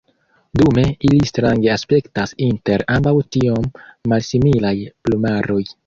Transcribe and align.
Dume 0.61 0.85
ili 1.09 1.27
strange 1.33 1.69
aspektas 1.75 2.35
inter 2.47 2.87
ambaŭ 2.97 3.15
tiom 3.39 3.71
malsimilaj 4.15 4.77
plumaroj. 4.91 5.65